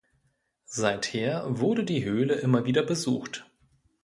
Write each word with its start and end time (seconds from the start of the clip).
Seither 0.65 1.43
wurde 1.59 1.83
die 1.83 2.03
Höhle 2.03 2.33
immer 2.33 2.65
wieder 2.65 2.81
besucht. 2.81 3.45